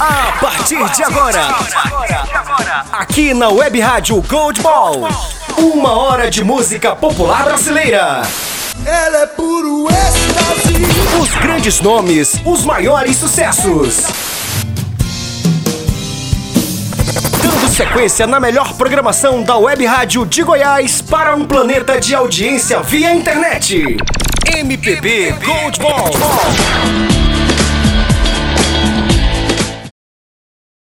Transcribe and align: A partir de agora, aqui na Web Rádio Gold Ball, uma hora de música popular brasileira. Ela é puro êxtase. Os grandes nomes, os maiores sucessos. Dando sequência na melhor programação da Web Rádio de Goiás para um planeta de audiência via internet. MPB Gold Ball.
A 0.00 0.32
partir 0.40 0.84
de 0.94 1.02
agora, 1.04 1.48
aqui 2.92 3.32
na 3.32 3.48
Web 3.48 3.80
Rádio 3.80 4.20
Gold 4.22 4.60
Ball, 4.60 5.08
uma 5.56 5.92
hora 5.92 6.30
de 6.30 6.42
música 6.42 6.96
popular 6.96 7.44
brasileira. 7.44 8.22
Ela 8.84 9.18
é 9.18 9.26
puro 9.26 9.86
êxtase. 9.88 10.82
Os 11.20 11.30
grandes 11.36 11.80
nomes, 11.80 12.34
os 12.44 12.64
maiores 12.64 13.16
sucessos. 13.16 14.06
Dando 17.42 17.68
sequência 17.68 18.26
na 18.26 18.40
melhor 18.40 18.72
programação 18.74 19.42
da 19.42 19.56
Web 19.56 19.84
Rádio 19.86 20.26
de 20.26 20.42
Goiás 20.42 21.00
para 21.00 21.36
um 21.36 21.44
planeta 21.44 22.00
de 22.00 22.14
audiência 22.14 22.80
via 22.82 23.14
internet. 23.14 23.98
MPB 24.46 25.30
Gold 25.44 25.78
Ball. 25.78 27.11